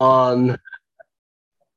on. 0.00 0.58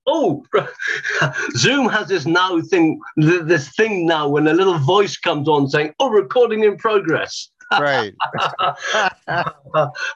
Oh, 0.09 0.46
Zoom 1.58 1.90
has 1.90 2.08
this 2.08 2.25
now 2.25 2.62
thing, 2.62 3.00
this 3.17 3.70
thing 3.75 4.05
now 4.05 4.29
when 4.29 4.47
a 4.47 4.54
little 4.54 4.78
voice 4.78 5.17
comes 5.17 5.50
on 5.50 5.67
saying, 5.70 5.93
"Oh, 6.00 6.09
recording 6.09 6.64
in 6.64 6.77
progress." 6.77 7.50
right. 7.80 8.14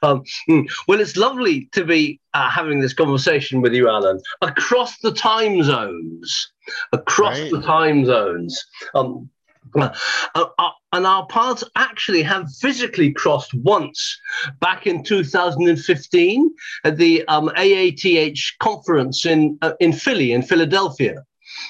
um, 0.01 0.23
hmm. 0.47 0.61
well, 0.87 1.01
it's 1.01 1.17
lovely 1.17 1.67
to 1.73 1.83
be 1.83 2.17
uh, 2.33 2.49
having 2.49 2.79
this 2.79 2.93
conversation 2.93 3.59
with 3.59 3.73
you, 3.73 3.89
Allen, 3.89 4.21
across 4.41 4.97
the 4.99 5.11
time 5.11 5.61
zones. 5.61 6.51
Across 6.93 7.39
Right. 7.39 7.51
the 7.51 7.61
time 7.61 8.05
zones. 8.05 8.63
Um, 8.95 9.29
uh, 9.75 9.89
uh, 10.35 10.69
and 10.93 11.05
our 11.05 11.25
paths 11.27 11.63
actually 11.75 12.21
have 12.23 12.51
physically 12.59 13.11
crossed 13.11 13.53
once 13.53 14.19
back 14.59 14.87
in 14.87 15.03
2015 15.03 16.51
at 16.83 16.97
the 16.97 17.25
um, 17.27 17.49
AATH 17.57 18.57
conference 18.59 19.25
in 19.25 19.57
uh, 19.61 19.73
in 19.79 19.93
Philly, 19.93 20.31
in 20.31 20.41
Philadelphia. 20.41 21.23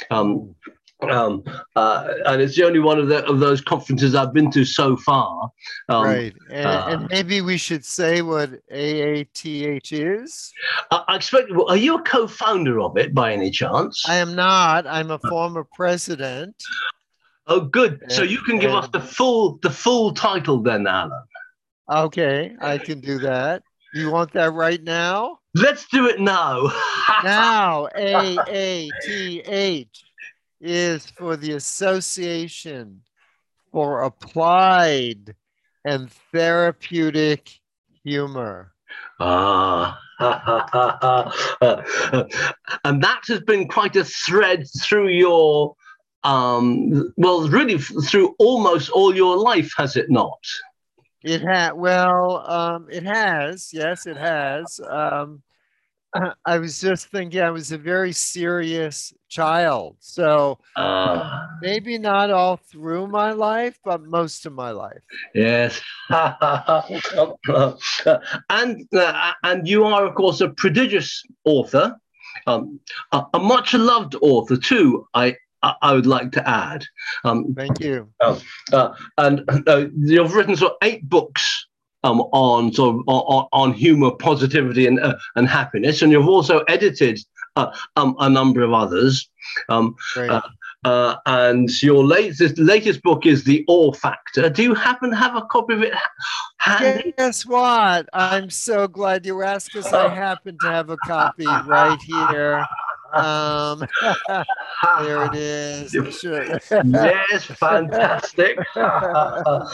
Um, 0.10 0.56
um, 1.10 1.44
uh, 1.76 2.14
and 2.26 2.42
it's 2.42 2.56
the 2.56 2.64
only 2.64 2.80
one 2.80 3.00
of, 3.00 3.08
the, 3.08 3.26
of 3.26 3.40
those 3.40 3.62
conferences 3.62 4.14
I've 4.14 4.34
been 4.34 4.52
to 4.52 4.64
so 4.64 4.96
far. 4.96 5.50
Um, 5.90 6.06
right. 6.06 6.34
And, 6.52 6.66
uh, 6.68 6.86
and 6.90 7.08
maybe 7.10 7.42
we 7.42 7.58
should 7.58 7.84
say 7.84 8.22
what 8.22 8.52
AATH 8.72 9.92
is. 9.92 10.54
I, 10.92 11.04
I 11.08 11.16
expect. 11.16 11.52
Are 11.52 11.78
you 11.78 11.98
a 11.98 12.02
co-founder 12.04 12.80
of 12.80 12.98
it 12.98 13.14
by 13.14 13.34
any 13.34 13.50
chance? 13.50 14.08
I 14.08 14.16
am 14.18 14.36
not. 14.36 14.86
I'm 14.86 15.12
a 15.12 15.20
former 15.20 15.64
president. 15.64 16.56
Oh, 17.48 17.62
good. 17.62 18.04
So 18.10 18.24
you 18.24 18.40
can 18.40 18.60
give 18.60 18.72
us 18.72 18.90
the 18.90 19.00
full 19.00 19.60
the 19.62 19.70
full 19.70 20.14
title 20.14 20.62
then, 20.62 20.88
Allen. 20.88 21.12
Okay, 21.90 22.56
I 22.62 22.78
can 22.78 23.02
do 23.02 23.20
that. 23.20 23.64
You 23.94 24.12
want 24.12 24.32
that 24.34 24.54
right 24.54 24.82
now? 24.82 25.40
Let's 25.54 25.86
do 25.90 26.08
it 26.08 26.20
now. 26.20 26.72
Now, 27.24 27.88
AATH 27.96 29.86
is 30.62 31.06
for 31.06 31.36
the 31.36 31.54
Association 31.54 33.02
for 33.72 34.04
Applied 34.04 35.36
and 35.86 36.12
Therapeutic 36.32 37.52
Humor. 38.04 38.74
Ah. 39.20 40.00
and 40.22 40.38
that 43.04 43.22
has 43.28 43.42
been 43.42 43.68
quite 43.68 43.96
a 43.96 44.04
thread 44.04 44.66
through 44.82 45.10
your 45.10 45.76
um 46.24 47.14
well 47.18 47.48
really 47.50 47.78
through 47.78 48.36
almost 48.40 48.90
all 48.92 49.16
your 49.16 49.38
life 49.38 49.72
has 49.78 49.96
it 49.96 50.10
not 50.10 50.40
It 51.24 51.42
had 51.42 51.74
well, 51.74 52.50
um, 52.50 52.88
it 52.90 53.04
has. 53.04 53.70
Yes, 53.74 54.08
it 54.08 54.18
has. 54.18 54.80
Um, 54.90 55.44
I 56.46 56.58
was 56.58 56.82
just 56.82 57.08
thinking 57.08 57.42
I 57.42 57.52
was 57.52 57.72
a 57.72 57.78
very 57.78 58.12
serious 58.12 59.14
child, 59.30 59.98
so 60.00 60.60
uh, 60.76 61.46
maybe 61.62 61.98
not 61.98 62.32
all 62.32 62.58
through 62.58 63.08
my 63.08 63.32
life, 63.34 63.80
but 63.86 64.02
most 64.02 64.46
of 64.46 64.54
my 64.54 64.72
life. 64.72 65.04
yes 65.34 65.82
and 66.10 66.36
uh, 68.94 69.32
and 69.44 69.68
you 69.68 69.84
are 69.84 70.06
of 70.06 70.16
course 70.16 70.42
a 70.42 70.50
prodigious 70.50 71.24
author 71.46 71.96
um, 72.48 72.80
a, 73.12 73.24
a 73.36 73.40
much 73.40 73.74
loved 73.74 74.16
author 74.22 74.58
too 74.58 75.06
i 75.14 75.36
I 75.64 75.76
I 75.82 75.94
would 75.94 76.06
like 76.06 76.32
to 76.34 76.48
add, 76.48 76.86
um, 77.24 77.54
Thank 77.56 77.80
you. 77.80 78.10
uh, 78.20 78.94
and 79.18 79.44
uh, 79.68 79.86
you've 79.98 80.34
written 80.34 80.56
sort 80.56 80.74
of 80.74 80.78
eight 80.84 81.08
books 81.08 81.68
um, 82.04 82.22
on 82.32 82.74
sort 82.74 82.96
of 82.96 83.04
on, 83.08 83.48
on 83.52 83.74
humor, 83.74 84.12
positivity, 84.12 84.88
and 84.88 85.00
uh, 85.00 85.18
and 85.36 85.48
happiness, 85.48 86.02
and 86.02 86.12
you've 86.12 86.28
also 86.28 86.60
edited 86.68 87.20
uh, 87.56 87.72
um, 87.96 88.16
a 88.20 88.30
number 88.30 88.62
of 88.62 88.74
others. 88.74 89.30
Um. 89.70 89.96
Uh, 90.18 90.42
uh, 90.84 91.16
and 91.28 91.70
your 91.84 92.04
latest 92.04 92.58
latest 92.58 93.04
book 93.04 93.26
is 93.26 93.44
the 93.44 93.64
Awe 93.68 93.92
Factor. 93.92 94.50
Do 94.50 94.64
you 94.64 94.74
happen 94.74 95.12
to 95.12 95.16
have 95.16 95.36
a 95.36 95.44
copy 95.44 95.74
of 95.76 95.84
it 95.84 95.94
handy? 96.58 97.14
Guess 97.18 97.46
what? 97.46 98.10
I'm 98.14 98.50
so 98.50 98.88
glad 98.88 99.26
you 99.26 99.44
asked 99.44 99.72
because 99.74 99.94
I 99.94 100.10
happen 100.16 100.58
to 100.62 100.68
have 100.68 100.90
a 100.90 100.98
copy 100.98 101.46
right 101.46 102.02
here. 102.02 102.66
Um, 103.14 103.86
there 105.00 105.26
it 105.26 105.36
is. 105.36 105.92
Sure. 106.20 106.44
yes, 106.86 107.46
fantastic. 107.46 108.58
Uh, 108.76 109.66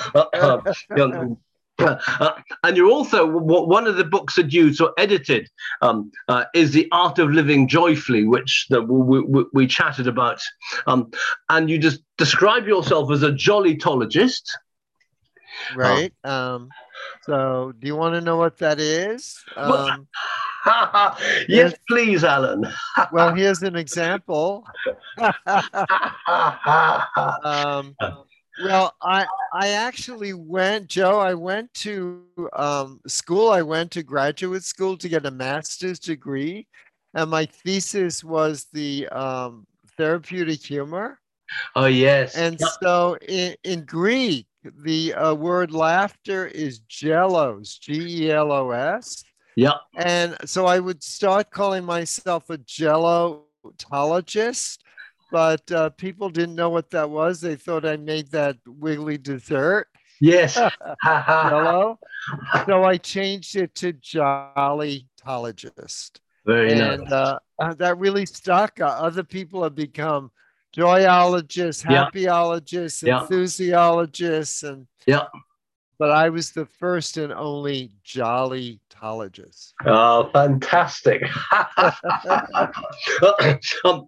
and 2.64 2.76
you're 2.76 2.90
also 2.90 3.26
one 3.28 3.86
of 3.86 3.98
the 3.98 4.04
books 4.04 4.36
that 4.36 4.52
you 4.52 4.74
of 4.74 4.94
edited 4.98 5.48
um, 5.82 6.12
uh, 6.28 6.46
is 6.56 6.72
the 6.72 6.88
art 6.92 7.20
of 7.20 7.30
living 7.30 7.68
joyfully, 7.68 8.26
which 8.26 8.66
the, 8.70 8.82
we, 8.82 9.22
we, 9.22 9.46
we 9.54 9.68
chatted 9.68 10.08
about. 10.08 10.42
Um, 10.88 11.12
and 11.50 11.70
you 11.70 11.78
just 11.78 12.02
describe 12.18 12.68
yourself 12.68 13.12
as 13.12 13.22
a 13.22 13.32
jollytologist. 13.32 14.50
right. 15.76 16.12
Um, 16.24 16.70
so, 17.24 17.74
do 17.78 17.88
you 17.88 17.96
want 17.96 18.16
to 18.16 18.22
know 18.22 18.38
what 18.38 18.58
that 18.58 18.80
is? 18.80 19.38
Well, 19.56 19.90
Um, 19.90 20.08
yes, 21.48 21.74
please, 21.88 22.24
Allen. 22.24 22.66
well, 23.12 23.34
here's 23.34 23.62
an 23.64 23.76
example. 23.76 24.66
um, 27.44 27.96
well, 28.64 28.94
I 29.02 29.26
I 29.54 29.70
actually 29.70 30.34
went, 30.34 30.88
Joe. 30.88 31.20
I 31.20 31.34
went 31.34 31.74
to 31.76 32.24
um, 32.54 33.00
school. 33.08 33.50
I 33.52 33.62
went 33.62 33.92
to 33.92 34.04
graduate 34.04 34.64
school 34.64 34.98
to 34.98 35.10
get 35.10 35.26
a 35.26 35.32
master's 35.32 36.00
degree, 36.00 36.68
and 37.14 37.30
my 37.30 37.46
thesis 37.46 38.24
was 38.24 38.68
the 38.74 39.08
um, 39.10 39.66
therapeutic 39.98 40.64
humor. 40.66 41.20
oh, 41.76 41.86
yes. 41.86 42.36
And 42.36 42.58
Yep. 42.60 42.70
so, 42.84 43.18
in, 43.28 43.56
in 43.64 43.86
Greek, 43.86 44.48
the 44.84 45.14
uh, 45.14 45.34
word 45.34 45.72
laughter 45.72 46.48
is 46.48 46.82
gelos, 46.90 47.80
G 47.80 48.26
E 48.26 48.32
L 48.32 48.52
O 48.52 48.72
S. 48.72 49.24
Yep. 49.58 49.76
And 49.98 50.38
so 50.46 50.66
I 50.68 50.80
would 50.80 51.04
start 51.04 51.50
calling 51.50 51.84
myself 51.84 52.50
a 52.52 52.60
gelotologist, 52.60 54.78
but 55.32 55.72
uh, 55.72 55.90
people 55.90 56.30
didn't 56.30 56.54
know 56.56 56.70
what 56.70 56.92
that 56.92 57.10
was. 57.10 57.42
They 57.42 57.56
thought 57.56 57.84
I 57.84 57.98
made 57.98 58.30
that 58.32 58.58
wiggly 58.68 59.18
dessert, 59.18 59.88
Yes. 60.22 60.56
jello. 61.04 62.00
so 62.68 62.84
I 62.84 62.98
changed 62.98 63.56
it 63.56 63.74
to 63.76 63.94
jollytologist. 63.94 66.20
Very 66.46 66.76
nice. 66.76 67.00
And 67.00 67.12
uh, 67.12 67.40
uh, 67.60 67.74
that 67.76 67.98
really 67.98 68.26
stuck. 68.28 68.80
Uh, 68.80 68.86
other 68.86 69.24
people 69.24 69.64
have 69.64 69.74
become 69.76 70.30
joyologists, 70.76 71.84
Yeah. 71.84 72.06
happyologists, 72.14 73.02
Yeah. 73.04 73.22
enthusiologists, 73.22 74.62
and 74.64 74.86
Yeah. 75.08 75.26
But 76.00 76.12
I 76.12 76.30
was 76.30 76.52
the 76.52 76.66
first 76.66 77.18
and 77.18 77.34
only 77.34 77.92
jollytologist. 78.06 79.74
Oh, 79.86 80.30
fantastic. 80.32 81.24
um, 83.84 84.08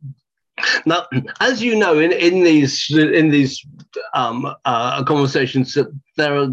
now, 0.86 1.06
as 1.40 1.62
you 1.62 1.76
know, 1.78 2.00
in, 2.00 2.12
in 2.12 2.44
these 2.44 2.92
in 2.92 3.30
these 3.30 3.66
um, 4.14 4.54
uh, 4.66 5.04
conversations, 5.04 5.78
there 6.18 6.38
are 6.38 6.50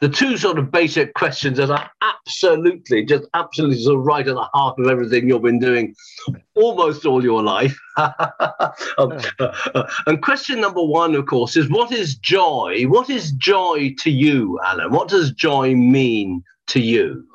the 0.00 0.08
two 0.08 0.36
sort 0.36 0.58
of 0.58 0.70
basic 0.70 1.14
questions 1.14 1.56
that 1.56 1.70
are 1.70 1.90
absolutely, 2.02 3.04
just 3.04 3.24
absolutely 3.34 3.80
sort 3.80 3.98
of 3.98 4.04
right 4.04 4.26
at 4.28 4.34
the 4.34 4.48
heart 4.52 4.78
of 4.78 4.86
everything 4.86 5.28
you've 5.28 5.42
been 5.42 5.58
doing 5.58 5.94
almost 6.54 7.06
all 7.06 7.22
your 7.22 7.42
life. 7.42 7.78
um, 7.96 9.18
uh, 9.38 9.88
and 10.06 10.22
question 10.22 10.60
number 10.60 10.82
one, 10.82 11.14
of 11.14 11.26
course, 11.26 11.56
is 11.56 11.70
what 11.70 11.90
is 11.90 12.16
joy? 12.16 12.84
What 12.86 13.08
is 13.08 13.32
joy 13.32 13.94
to 14.00 14.10
you, 14.10 14.60
Allen? 14.64 14.92
What 14.92 15.08
does 15.08 15.32
joy 15.32 15.74
mean 15.74 16.44
to 16.68 16.80
you? 16.80 17.26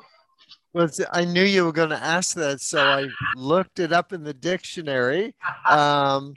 Well, 0.74 0.88
I 1.12 1.24
knew 1.24 1.42
you 1.42 1.64
were 1.64 1.72
going 1.72 1.90
to 1.90 2.02
ask 2.02 2.36
that, 2.36 2.60
so 2.60 2.80
I 2.80 3.08
looked 3.34 3.80
it 3.80 3.92
up 3.92 4.12
in 4.12 4.22
the 4.22 4.34
dictionary. 4.34 5.34
Um, 5.68 6.32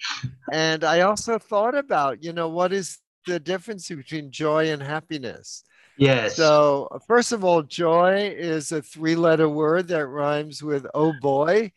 and 0.51 0.83
I 0.83 1.01
also 1.01 1.39
thought 1.39 1.73
about, 1.73 2.21
you 2.21 2.33
know, 2.33 2.49
what 2.49 2.73
is 2.73 2.97
the 3.25 3.39
difference 3.39 3.87
between 3.87 4.29
joy 4.29 4.71
and 4.71 4.83
happiness? 4.83 5.63
Yes. 5.97 6.35
So, 6.35 6.87
first 7.07 7.31
of 7.31 7.43
all, 7.43 7.63
joy 7.63 8.33
is 8.35 8.71
a 8.71 8.81
three 8.81 9.15
letter 9.15 9.49
word 9.49 9.87
that 9.89 10.07
rhymes 10.07 10.63
with 10.63 10.85
oh 10.93 11.13
boy. 11.21 11.71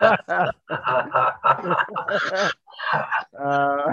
Uh, 3.38 3.92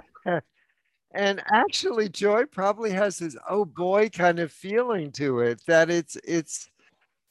and 1.11 1.41
actually, 1.51 2.07
joy 2.07 2.45
probably 2.45 2.91
has 2.91 3.17
this 3.17 3.35
oh 3.49 3.65
boy 3.65 4.09
kind 4.09 4.39
of 4.39 4.51
feeling 4.51 5.11
to 5.13 5.39
it 5.39 5.59
that 5.65 5.89
it's, 5.89 6.15
it's, 6.23 6.69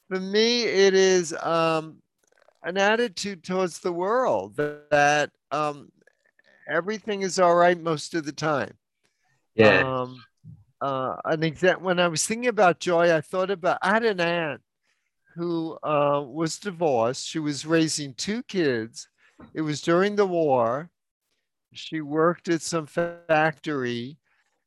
for 0.09 0.19
me, 0.19 0.65
it 0.65 0.95
is 0.95 1.33
um, 1.43 2.03
an 2.65 2.77
attitude 2.77 3.45
towards 3.45 3.79
the 3.79 3.93
world 3.93 4.57
that, 4.57 4.91
that 4.91 5.31
um, 5.53 5.93
everything 6.69 7.23
is 7.23 7.39
all 7.39 7.55
right 7.55 7.81
most 7.81 8.15
of 8.15 8.25
the 8.25 8.33
time. 8.33 8.75
yeah. 9.55 10.01
Um, 10.01 10.21
uh, 10.85 11.17
an 11.25 11.43
example 11.43 11.87
when 11.87 11.99
I 11.99 12.09
was 12.09 12.27
thinking 12.27 12.49
about 12.49 12.79
joy, 12.79 13.15
I 13.15 13.23
thought 13.23 13.51
about 13.51 13.79
I 13.81 13.89
had 13.95 14.05
an 14.05 14.21
aunt 14.21 14.61
who 15.35 15.79
uh, 15.83 16.23
was 16.27 16.59
divorced. 16.59 17.27
She 17.27 17.39
was 17.39 17.65
raising 17.65 18.13
two 18.15 18.43
kids. 18.43 19.09
It 19.55 19.63
was 19.63 19.81
during 19.81 20.15
the 20.15 20.27
war. 20.27 20.91
She 21.73 22.03
worked 22.03 22.49
at 22.49 22.61
some 22.61 22.87
factory 22.87 24.19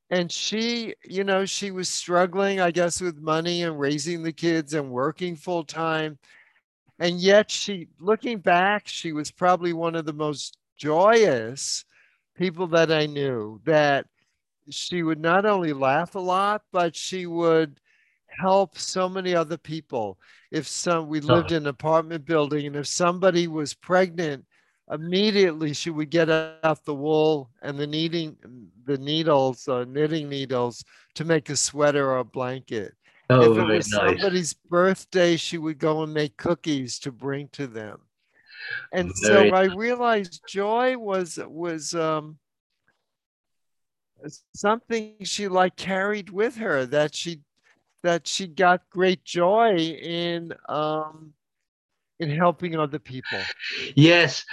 and 0.09 0.31
she, 0.31 0.95
you 1.03 1.23
know, 1.23 1.45
she 1.45 1.69
was 1.69 1.87
struggling, 1.87 2.61
I 2.61 2.71
guess, 2.71 2.99
with 2.99 3.17
money 3.17 3.61
and 3.61 3.79
raising 3.79 4.23
the 4.23 4.33
kids 4.33 4.73
and 4.73 4.89
working 4.89 5.35
full 5.35 5.65
time. 5.65 6.17
And 6.97 7.19
yet, 7.19 7.51
she, 7.51 7.89
looking 7.99 8.39
back, 8.39 8.87
she 8.87 9.11
was 9.11 9.29
probably 9.29 9.73
one 9.73 9.95
of 9.95 10.05
the 10.05 10.13
most 10.13 10.57
joyous 10.77 11.85
people 12.35 12.65
that 12.67 12.91
I 12.91 13.05
knew. 13.05 13.61
That 13.65 14.07
she 14.69 15.03
would 15.03 15.19
not 15.19 15.45
only 15.45 15.73
laugh 15.73 16.15
a 16.15 16.19
lot, 16.19 16.63
but 16.71 16.95
she 16.95 17.25
would 17.25 17.79
help 18.27 18.77
so 18.77 19.09
many 19.09 19.33
other 19.35 19.57
people. 19.57 20.17
If 20.51 20.67
some, 20.67 21.07
we 21.07 21.19
lived 21.19 21.51
in 21.51 21.63
an 21.63 21.67
apartment 21.67 22.25
building, 22.25 22.67
and 22.67 22.75
if 22.75 22.87
somebody 22.87 23.47
was 23.47 23.73
pregnant, 23.73 24.45
immediately 24.91 25.73
she 25.73 25.89
would 25.89 26.09
get 26.09 26.29
out 26.29 26.59
the 26.59 26.67
wool 26.93 27.23
and 27.35 27.49
the 27.51 27.61
kneading, 27.61 28.37
the 28.85 28.97
needles, 28.97 29.67
uh, 29.67 29.85
knitting 29.85 30.29
needles 30.29 30.83
to 31.15 31.25
make 31.25 31.49
a 31.49 31.55
sweater 31.55 32.09
or 32.11 32.19
a 32.19 32.23
blanket. 32.23 32.93
Oh, 33.29 33.53
if 33.53 33.57
it 33.57 33.65
was 33.65 33.89
nice. 33.89 34.19
somebody's 34.19 34.53
birthday, 34.53 35.35
she 35.37 35.57
would 35.57 35.77
go 35.79 36.03
and 36.03 36.13
make 36.13 36.37
cookies 36.37 36.99
to 36.99 37.11
bring 37.11 37.49
to 37.49 37.67
them. 37.67 37.99
And 38.91 39.11
Very 39.21 39.51
so 39.51 39.53
I 39.53 39.65
realized 39.65 40.41
joy 40.47 40.97
was 40.97 41.39
was 41.45 41.93
um, 41.95 42.37
something 44.53 45.15
she 45.23 45.47
like 45.47 45.75
carried 45.75 46.29
with 46.29 46.57
her 46.57 46.85
that 46.85 47.15
she 47.15 47.41
that 48.03 48.27
she 48.27 48.47
got 48.47 48.89
great 48.89 49.23
joy 49.23 49.75
in 49.75 50.53
um, 50.69 51.33
in 52.19 52.29
helping 52.29 52.75
other 52.75 52.99
people. 52.99 53.39
Yes, 53.95 54.43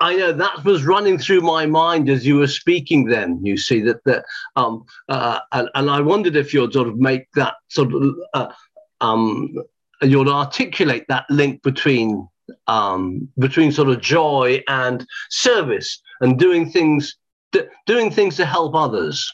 I 0.00 0.16
know 0.16 0.32
that 0.32 0.64
was 0.64 0.84
running 0.84 1.18
through 1.18 1.42
my 1.42 1.66
mind 1.66 2.08
as 2.08 2.26
you 2.26 2.36
were 2.36 2.46
speaking. 2.46 3.04
Then 3.04 3.44
you 3.44 3.56
see 3.56 3.80
that 3.82 4.02
that 4.04 4.24
um 4.56 4.84
uh, 5.08 5.40
and, 5.52 5.68
and 5.74 5.90
I 5.90 6.00
wondered 6.00 6.36
if 6.36 6.52
you'd 6.52 6.72
sort 6.72 6.88
of 6.88 6.98
make 6.98 7.30
that 7.34 7.54
sort 7.68 7.94
of 7.94 8.14
uh, 8.34 8.52
um 9.00 9.54
you'd 10.02 10.28
articulate 10.28 11.06
that 11.08 11.26
link 11.30 11.62
between 11.62 12.28
um 12.66 13.28
between 13.38 13.70
sort 13.70 13.88
of 13.88 14.00
joy 14.00 14.62
and 14.68 15.06
service 15.30 16.00
and 16.20 16.38
doing 16.38 16.70
things 16.70 17.16
d- 17.52 17.66
doing 17.86 18.10
things 18.10 18.36
to 18.36 18.44
help 18.44 18.74
others. 18.74 19.32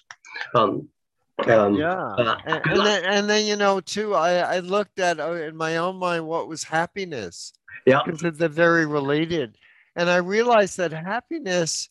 Um, 0.55 0.89
um, 1.47 1.75
yeah. 1.75 1.93
uh, 1.95 2.37
and, 2.47 2.61
and 2.67 2.81
then 2.87 3.05
and 3.05 3.31
then 3.31 3.47
you 3.47 3.55
know 3.57 3.79
too 3.81 4.15
i 4.15 4.39
i 4.39 4.59
looked 4.59 4.99
at 4.99 5.21
uh, 5.21 5.33
in 5.33 5.57
my 5.57 5.77
own 5.77 5.97
mind 5.97 6.27
what 6.27 6.49
was 6.49 6.65
happiness. 6.65 7.53
Yeah. 7.87 8.01
because 8.05 8.37
they're 8.37 8.49
very 8.49 8.87
related. 8.87 9.57
And 9.97 10.11
i 10.11 10.17
realized 10.17 10.77
that 10.79 10.93
happiness 10.93 11.89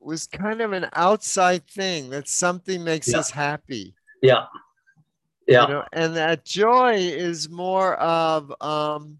was 0.00 0.26
kind 0.26 0.60
of 0.60 0.72
an 0.72 0.88
outside 0.94 1.66
thing 1.68 2.10
that 2.10 2.28
something 2.28 2.82
makes 2.84 3.08
Yeah. 3.12 3.18
us 3.20 3.30
happy. 3.30 3.94
Yeah, 4.22 4.44
yeah, 5.46 5.62
you 5.62 5.68
know 5.74 5.84
and 5.92 6.16
that 6.16 6.44
joy 6.44 6.94
is 6.96 7.48
more 7.50 7.94
of 7.96 8.52
um 8.62 9.18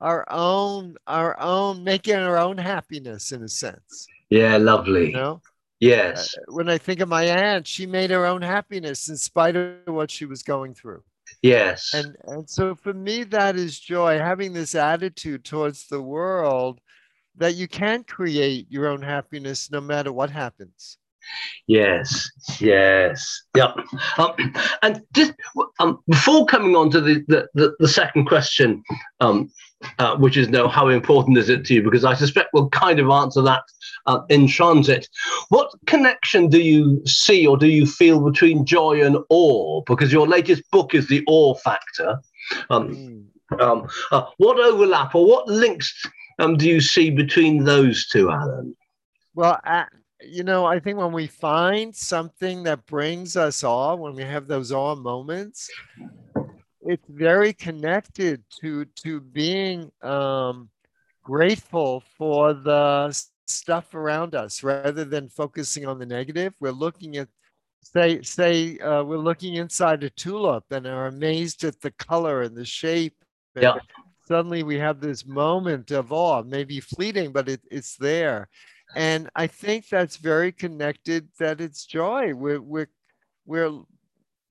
our 0.00 0.24
own 0.30 0.96
our 1.06 1.38
own 1.40 1.84
making 1.84 2.16
our 2.16 2.38
own 2.38 2.56
happiness 2.56 3.32
in 3.32 3.42
a 3.42 3.48
sense. 3.48 4.06
Yeah, 4.30 4.56
lovely. 4.56 5.06
you 5.08 5.12
know 5.12 5.40
Yes, 5.80 6.34
when 6.48 6.68
i 6.68 6.76
think 6.78 7.00
of 7.00 7.08
my 7.08 7.24
aunt 7.24 7.66
she 7.66 7.86
made 7.86 8.10
her 8.10 8.26
own 8.26 8.42
happiness 8.42 9.08
in 9.08 9.16
spite 9.16 9.56
of 9.56 9.76
what 9.86 10.10
she 10.10 10.24
was 10.24 10.42
going 10.42 10.74
through. 10.74 11.02
Yes, 11.42 11.94
and 11.94 12.16
and 12.24 12.48
so 12.48 12.74
for 12.74 12.92
me 12.92 13.24
that 13.24 13.56
is 13.56 13.78
joy 13.78 14.18
having 14.18 14.52
this 14.52 14.74
attitude 14.74 15.44
towards 15.44 15.86
the 15.86 16.02
world 16.02 16.80
that 17.36 17.54
you 17.54 17.68
can 17.68 18.02
create 18.04 18.66
your 18.70 18.88
own 18.88 19.02
happiness 19.02 19.70
no 19.70 19.80
matter 19.80 20.12
what 20.12 20.30
happens. 20.30 20.98
Yes, 21.66 22.30
yes, 22.58 23.42
yeah. 23.54 23.72
Um, 24.16 24.32
and 24.82 25.02
just 25.12 25.34
um, 25.78 25.98
before 26.08 26.46
coming 26.46 26.74
on 26.74 26.90
to 26.90 27.00
the, 27.00 27.24
the, 27.28 27.48
the, 27.54 27.76
the 27.78 27.88
second 27.88 28.26
question, 28.26 28.82
um, 29.20 29.50
uh, 29.98 30.16
which 30.16 30.36
is 30.36 30.48
no, 30.48 30.68
how 30.68 30.88
important 30.88 31.38
is 31.38 31.48
it 31.48 31.64
to 31.66 31.74
you? 31.74 31.82
Because 31.82 32.04
I 32.04 32.14
suspect 32.14 32.50
we'll 32.52 32.68
kind 32.70 32.98
of 32.98 33.10
answer 33.10 33.42
that 33.42 33.62
uh, 34.06 34.20
in 34.28 34.46
transit. 34.46 35.08
What 35.48 35.70
connection 35.86 36.48
do 36.48 36.60
you 36.60 37.02
see 37.06 37.46
or 37.46 37.56
do 37.56 37.68
you 37.68 37.86
feel 37.86 38.20
between 38.20 38.64
joy 38.64 39.04
and 39.04 39.18
awe? 39.28 39.82
Because 39.82 40.12
your 40.12 40.26
latest 40.26 40.62
book 40.70 40.94
is 40.94 41.08
the 41.08 41.24
awe 41.26 41.54
factor. 41.54 42.20
Um, 42.70 42.88
Mm. 42.88 43.60
um, 43.60 43.88
uh, 44.10 44.26
what 44.38 44.58
overlap 44.58 45.14
or 45.14 45.26
what 45.26 45.48
links 45.48 45.94
um, 46.38 46.56
do 46.56 46.68
you 46.68 46.80
see 46.80 47.10
between 47.10 47.64
those 47.64 48.06
two, 48.08 48.30
Allen? 48.30 48.76
well 49.34 49.60
I, 49.64 49.86
you 50.20 50.42
know 50.42 50.66
i 50.66 50.80
think 50.80 50.98
when 50.98 51.12
we 51.12 51.26
find 51.26 51.94
something 51.94 52.64
that 52.64 52.86
brings 52.86 53.36
us 53.36 53.62
awe 53.62 53.94
when 53.94 54.14
we 54.14 54.22
have 54.22 54.48
those 54.48 54.72
awe 54.72 54.94
moments 54.96 55.68
it's 56.88 57.06
very 57.08 57.52
connected 57.52 58.42
to 58.62 58.86
to 59.04 59.20
being 59.20 59.92
um 60.02 60.70
grateful 61.22 62.02
for 62.16 62.54
the 62.54 63.12
stuff 63.46 63.94
around 63.94 64.34
us 64.34 64.62
rather 64.62 65.04
than 65.04 65.28
focusing 65.28 65.86
on 65.86 65.98
the 65.98 66.06
negative. 66.06 66.54
We're 66.60 66.70
looking 66.86 67.18
at 67.18 67.28
say 67.82 68.22
say 68.22 68.78
uh, 68.78 69.04
we're 69.04 69.18
looking 69.18 69.54
inside 69.56 70.02
a 70.02 70.10
tulip 70.10 70.64
and 70.70 70.86
are 70.86 71.06
amazed 71.08 71.62
at 71.64 71.80
the 71.82 71.90
color 71.92 72.42
and 72.42 72.56
the 72.56 72.64
shape. 72.64 73.16
And 73.54 73.64
Yeah. 73.64 73.74
suddenly 74.26 74.62
we 74.62 74.78
have 74.78 75.00
this 75.00 75.26
moment 75.26 75.90
of 75.90 76.12
awe 76.12 76.42
maybe 76.42 76.80
fleeting 76.80 77.32
but 77.32 77.48
it, 77.48 77.60
it's 77.70 77.96
there. 77.96 78.48
And 78.96 79.28
i 79.36 79.46
think 79.46 79.88
that's 79.88 80.16
very 80.16 80.52
connected 80.52 81.28
that 81.38 81.60
it's 81.60 81.84
joy. 81.84 82.34
We're 82.34 82.62
we're 82.62 82.88
we're 83.44 83.82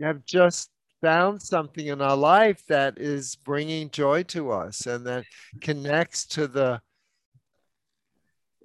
have 0.02 0.24
just 0.26 0.70
found 1.02 1.42
something 1.42 1.88
in 1.88 2.02
our 2.02 2.16
life 2.18 2.64
that 2.68 2.98
is 2.98 3.36
bringing 3.36 3.90
joy 3.90 4.24
to 4.24 4.52
us 4.52 4.86
and 4.86 5.06
that 5.06 5.26
connects 5.62 6.26
to 6.26 6.48
the 6.48 6.82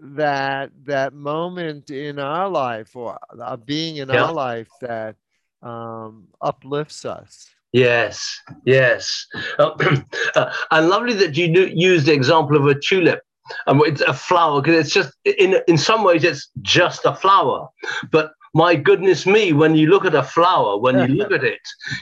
that 0.00 0.70
that 0.84 1.12
moment 1.12 1.90
in 1.90 2.18
our 2.18 2.48
life 2.48 2.96
or 2.96 3.18
a 3.40 3.56
being 3.56 3.96
in 3.96 4.08
Yeah. 4.08 4.24
our 4.24 4.32
life 4.32 4.68
that 4.80 5.16
um, 5.62 6.26
uplifts 6.40 7.04
us 7.04 7.48
Yes, 7.72 8.38
yes. 8.66 9.26
Uh, 9.58 9.70
uh, 10.36 10.52
and 10.70 10.88
lovely 10.90 11.14
that 11.14 11.36
you 11.38 11.52
do, 11.54 11.70
use 11.74 12.04
the 12.04 12.12
example 12.12 12.54
of 12.56 12.66
a 12.66 12.78
tulip. 12.78 13.20
Um, 13.66 13.80
it's 13.86 14.02
a 14.02 14.12
flower 14.12 14.60
because 14.60 14.78
it's 14.84 14.94
just 14.94 15.14
in 15.24 15.56
in 15.66 15.78
some 15.78 16.04
ways 16.04 16.22
it's 16.22 16.50
just 16.60 17.06
a 17.06 17.14
flower, 17.14 17.68
but 18.10 18.32
my 18.54 18.74
goodness 18.74 19.26
me, 19.26 19.52
when 19.52 19.74
you 19.74 19.88
look 19.88 20.04
at 20.04 20.14
a 20.14 20.22
flower, 20.22 20.78
when 20.78 20.98
you 20.98 21.14
look 21.14 21.32
at 21.38 21.44
it, 21.44 21.60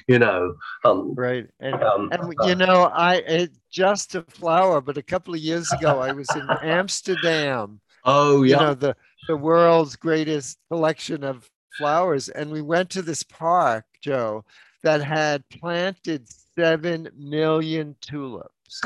you 0.09 0.19
know, 0.19 0.57
um, 0.85 1.14
right 1.14 1.47
and 1.61 1.83
um, 1.83 2.09
and 2.12 2.35
you 2.47 2.54
know 2.54 2.90
i 2.95 3.16
it 3.16 3.50
just 3.71 4.14
a 4.14 4.23
flower 4.23 4.80
but 4.80 4.97
a 4.97 5.02
couple 5.02 5.35
of 5.35 5.40
years 5.40 5.71
ago 5.73 6.00
i 6.00 6.12
was 6.12 6.28
in 6.35 6.49
amsterdam 6.62 7.80
oh 8.04 8.42
you 8.42 8.50
yeah, 8.50 8.57
know 8.57 8.75
the 8.75 8.97
the 9.28 9.37
world's 9.37 9.97
greatest 9.97 10.59
collection 10.71 11.23
of 11.23 11.49
flowers 11.76 12.28
and 12.28 12.50
we 12.50 12.62
went 12.62 12.88
to 12.90 13.02
this 13.02 13.23
park 13.23 13.85
joe 14.00 14.45
that 14.83 15.02
had 15.02 15.47
planted 15.50 16.26
7 16.57 17.11
million 17.16 17.95
tulips. 18.00 18.80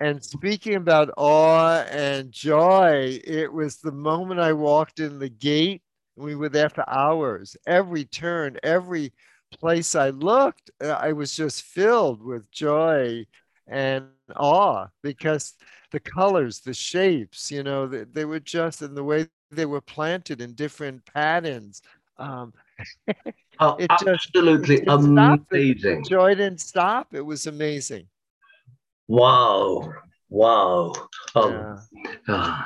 And 0.00 0.22
speaking 0.22 0.74
about 0.74 1.10
awe 1.16 1.84
and 1.90 2.30
joy 2.30 3.18
it 3.24 3.52
was 3.52 3.78
the 3.78 3.92
moment 3.92 4.38
i 4.38 4.52
walked 4.52 5.00
in 5.00 5.18
the 5.18 5.28
gate 5.28 5.82
we 6.18 6.34
were 6.34 6.48
there 6.48 6.68
for 6.70 6.88
hours 6.88 7.56
every 7.66 8.04
turn 8.04 8.56
every 8.62 9.12
place 9.52 9.94
i 9.94 10.10
looked 10.10 10.70
uh, 10.84 10.88
i 10.90 11.12
was 11.12 11.34
just 11.34 11.62
filled 11.62 12.22
with 12.22 12.50
joy 12.50 13.24
and 13.68 14.04
awe 14.36 14.86
because 15.02 15.54
the 15.90 16.00
colors, 16.00 16.60
the 16.60 16.74
shapes, 16.74 17.50
you 17.50 17.62
know, 17.62 17.86
they, 17.86 18.04
they 18.04 18.24
were 18.24 18.40
just 18.40 18.82
in 18.82 18.94
the 18.94 19.04
way 19.04 19.26
they 19.50 19.66
were 19.66 19.80
planted 19.80 20.40
in 20.40 20.54
different 20.54 21.04
patterns. 21.06 21.82
Um, 22.18 22.52
oh, 23.60 23.76
it 23.78 23.90
just- 23.90 24.06
absolutely 24.06 24.76
it 24.76 24.82
stopped. 24.84 25.52
amazing. 25.52 26.04
joy 26.04 26.34
didn't 26.34 26.60
stop. 26.60 27.14
It 27.14 27.22
was 27.22 27.46
amazing. 27.46 28.06
Wow, 29.06 29.92
wow. 30.28 30.92
Um, 31.34 31.78
Yeah. 32.28 32.64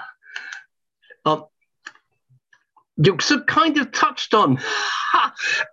You 3.05 3.17
kind 3.47 3.79
of 3.79 3.91
touched 3.93 4.35
on 4.35 4.59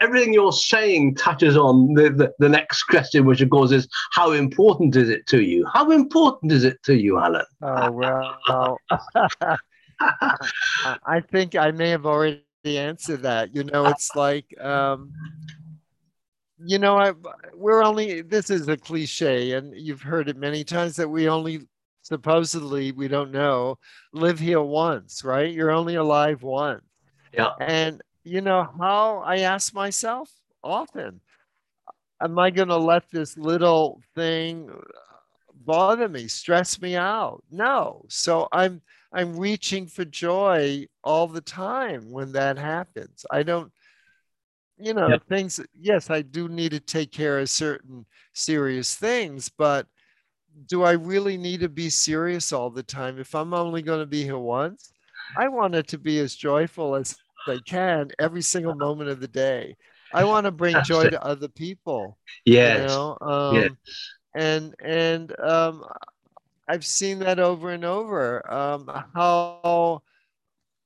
everything 0.01 0.33
you're 0.33 0.51
saying 0.51 1.15
touches 1.15 1.57
on 1.57 1.93
the, 1.93 2.09
the, 2.09 2.33
the 2.39 2.50
next 2.50 2.83
question, 2.83 3.25
which 3.25 3.41
of 3.41 3.50
course 3.50 3.71
is 3.71 3.88
how 4.13 4.31
important 4.31 4.95
is 4.95 5.09
it 5.09 5.27
to 5.27 5.43
you? 5.43 5.65
How 5.74 5.91
important 5.91 6.51
is 6.51 6.63
it 6.63 6.81
to 6.83 6.95
you, 6.95 7.19
Allen? 7.19 7.45
Oh, 7.62 7.91
well, 7.91 8.77
I 10.00 11.21
think 11.31 11.55
I 11.55 11.71
may 11.71 11.89
have 11.89 12.05
already 12.05 12.41
answered 12.65 13.24
that. 13.24 13.53
You 13.53 13.63
know, 13.63 13.86
it's 13.88 14.15
like, 14.15 14.45
um, 14.62 15.12
you 16.57 16.79
know, 16.79 16.98
I, 16.98 17.13
we're 17.53 17.83
only, 17.83 18.21
this 18.21 18.50
is 18.50 18.67
a 18.67 18.77
cliche, 18.77 19.53
and 19.53 19.75
you've 19.75 20.01
heard 20.01 20.29
it 20.29 20.38
many 20.38 20.63
times 20.63 20.95
that 20.95 21.09
we 21.09 21.29
only 21.29 21.67
supposedly, 22.01 22.91
we 22.91 23.07
don't 23.07 23.31
know, 23.31 23.77
live 24.13 24.39
here 24.39 24.62
once, 24.62 25.24
right? 25.24 25.53
You're 25.53 25.71
only 25.71 25.95
alive 25.95 26.41
once. 26.43 26.83
Yeah. 27.33 27.51
And, 27.59 28.01
you 28.24 28.41
know, 28.41 28.67
how 28.79 29.19
I 29.19 29.39
ask 29.39 29.74
myself 29.74 30.29
often, 30.63 31.21
am 32.21 32.38
I 32.39 32.50
going 32.50 32.67
to 32.69 32.77
let 32.77 33.09
this 33.12 33.38
little 33.38 34.01
thing 34.15 34.69
bother 35.65 36.09
me, 36.09 36.27
stress 36.27 36.81
me 36.81 36.95
out? 36.95 37.43
No. 37.51 38.05
So 38.09 38.48
I'm, 38.51 38.81
I'm 39.13 39.38
reaching 39.38 39.88
for 39.88 40.05
joy 40.05 40.86
all 41.03 41.27
the 41.27 41.41
time 41.41 42.12
when 42.12 42.31
that 42.33 42.57
happens. 42.57 43.25
I 43.31 43.43
don't, 43.43 43.71
you 44.77 44.93
know, 44.93 45.17
things, 45.27 45.59
yes, 45.77 46.09
I 46.09 46.21
do 46.21 46.48
need 46.48 46.71
to 46.71 46.79
take 46.79 47.12
care 47.12 47.39
of 47.39 47.50
certain 47.50 48.05
serious 48.33 48.95
things, 48.95 49.50
but 49.50 49.88
do 50.67 50.83
I 50.83 50.91
really 50.91 51.38
need 51.38 51.59
to 51.62 51.69
be 51.69 51.89
serious 51.89 52.51
all 52.53 52.69
the 52.69 52.83
time? 52.83 53.19
If 53.19 53.36
I'm 53.36 53.53
only 53.53 53.81
going 53.81 54.00
to 54.00 54.05
be 54.05 54.24
here 54.24 54.38
once, 54.38 54.93
I 55.38 55.48
want 55.48 55.75
it 55.75 55.88
to 55.89 55.98
be 55.98 56.19
as 56.19 56.36
joyful 56.36 56.95
as 56.95 57.15
I 57.48 57.59
can 57.65 58.12
every 58.19 58.41
single 58.41 58.75
moment 58.75 59.09
of 59.09 59.19
the 59.19 59.27
day. 59.27 59.75
I 60.13 60.24
want 60.24 60.45
to 60.45 60.51
bring 60.51 60.75
joy 60.83 61.09
to 61.09 61.24
other 61.24 61.48
people. 61.48 62.17
Yes. 62.45 62.81
You 62.81 62.88
know? 62.88 63.17
um, 63.21 63.55
yes. 63.55 63.71
And 64.36 64.75
and 64.83 65.39
um, 65.39 65.83
I've 66.67 66.86
seen 66.86 67.19
that 67.19 67.39
over 67.39 67.71
and 67.71 67.83
over. 67.83 68.51
Um, 68.51 68.89
how 69.15 70.01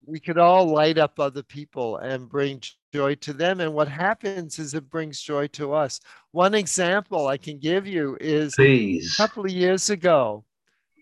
we 0.05 0.19
could 0.19 0.37
all 0.37 0.65
light 0.65 0.97
up 0.97 1.19
other 1.19 1.43
people 1.43 1.97
and 1.97 2.29
bring 2.29 2.61
joy 2.93 3.15
to 3.15 3.33
them. 3.33 3.59
And 3.59 3.73
what 3.73 3.87
happens 3.87 4.59
is 4.59 4.73
it 4.73 4.89
brings 4.89 5.21
joy 5.21 5.47
to 5.47 5.73
us. 5.73 5.99
One 6.31 6.53
example 6.53 7.27
I 7.27 7.37
can 7.37 7.59
give 7.59 7.87
you 7.87 8.17
is 8.19 8.55
Please. 8.55 9.13
a 9.13 9.17
couple 9.17 9.45
of 9.45 9.51
years 9.51 9.89
ago, 9.89 10.43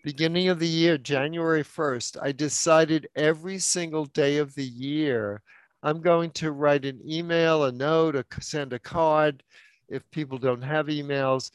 beginning 0.02 0.48
of 0.48 0.58
the 0.58 0.68
year, 0.68 0.98
January 0.98 1.62
1st, 1.62 2.16
I 2.20 2.32
decided 2.32 3.08
every 3.14 3.58
single 3.58 4.06
day 4.06 4.38
of 4.38 4.54
the 4.54 4.64
year, 4.64 5.42
I'm 5.82 6.00
going 6.00 6.30
to 6.32 6.52
write 6.52 6.84
an 6.84 7.00
email, 7.08 7.64
a 7.64 7.72
note, 7.72 8.16
or 8.16 8.24
send 8.40 8.72
a 8.72 8.78
card 8.78 9.42
if 9.88 10.08
people 10.10 10.38
don't 10.38 10.62
have 10.62 10.86
emails, 10.86 11.50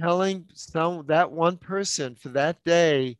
telling 0.00 0.46
some 0.54 1.04
that 1.06 1.30
one 1.30 1.56
person 1.56 2.14
for 2.14 2.28
that 2.30 2.62
day 2.64 3.16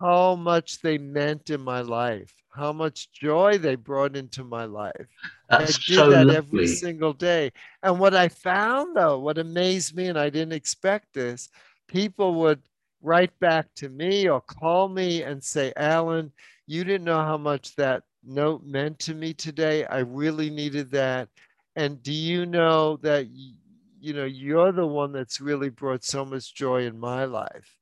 how 0.00 0.34
much 0.34 0.80
they 0.80 0.96
meant 0.96 1.50
in 1.50 1.60
my 1.60 1.80
life, 1.82 2.32
how 2.54 2.72
much 2.72 3.12
joy 3.12 3.58
they 3.58 3.74
brought 3.74 4.16
into 4.16 4.42
my 4.44 4.64
life. 4.64 5.06
That's 5.48 5.62
I 5.62 5.66
did 5.66 5.96
so 5.96 6.10
that 6.10 6.26
lovely. 6.26 6.36
every 6.36 6.66
single 6.68 7.12
day. 7.12 7.52
And 7.82 7.98
what 7.98 8.14
I 8.14 8.28
found 8.28 8.96
though, 8.96 9.18
what 9.18 9.38
amazed 9.38 9.94
me, 9.94 10.06
and 10.06 10.18
I 10.18 10.30
didn't 10.30 10.54
expect 10.54 11.12
this, 11.12 11.48
people 11.86 12.34
would 12.36 12.62
write 13.02 13.38
back 13.40 13.66
to 13.76 13.88
me 13.88 14.28
or 14.28 14.40
call 14.40 14.88
me 14.88 15.22
and 15.22 15.42
say, 15.42 15.72
Allen, 15.76 16.32
you 16.66 16.84
didn't 16.84 17.04
know 17.04 17.20
how 17.20 17.36
much 17.36 17.74
that 17.76 18.02
note 18.24 18.64
meant 18.64 18.98
to 19.00 19.14
me 19.14 19.32
today. 19.34 19.84
I 19.86 19.98
really 20.00 20.50
needed 20.50 20.90
that. 20.92 21.28
And 21.76 22.02
do 22.02 22.12
you 22.12 22.46
know 22.46 22.96
that 22.98 23.28
you 23.28 24.12
know 24.12 24.24
you're 24.24 24.72
the 24.72 24.86
one 24.86 25.12
that's 25.12 25.40
really 25.40 25.68
brought 25.70 26.04
so 26.04 26.24
much 26.24 26.54
joy 26.54 26.86
in 26.86 26.98
my 26.98 27.24
life? 27.24 27.76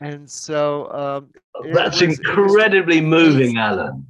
And 0.00 0.28
so 0.28 0.90
um, 0.92 1.30
that's 1.72 2.00
was, 2.00 2.18
incredibly 2.18 3.00
moving, 3.00 3.56
Allen. 3.58 4.06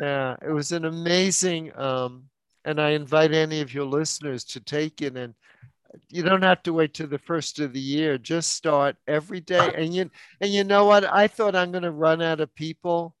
Yeah, 0.00 0.36
it 0.42 0.50
was 0.50 0.72
an 0.72 0.84
amazing, 0.84 1.76
um, 1.78 2.24
and 2.64 2.80
I 2.80 2.90
invite 2.90 3.32
any 3.32 3.60
of 3.60 3.72
your 3.72 3.86
listeners 3.86 4.44
to 4.44 4.60
take 4.60 5.00
it. 5.02 5.16
And 5.16 5.34
you 6.08 6.22
don't 6.22 6.42
have 6.42 6.62
to 6.64 6.72
wait 6.72 6.94
to 6.94 7.06
the 7.06 7.18
first 7.18 7.58
of 7.58 7.72
the 7.72 7.80
year; 7.80 8.18
just 8.18 8.52
start 8.52 8.96
every 9.06 9.40
day. 9.40 9.72
And 9.76 9.94
you 9.94 10.10
and 10.40 10.52
you 10.52 10.64
know 10.64 10.86
what? 10.86 11.04
I 11.04 11.26
thought 11.28 11.56
I'm 11.56 11.70
going 11.70 11.82
to 11.82 11.90
run 11.90 12.22
out 12.22 12.40
of 12.40 12.54
people 12.54 13.14